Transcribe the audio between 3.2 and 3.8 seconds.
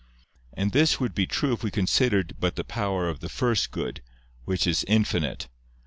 First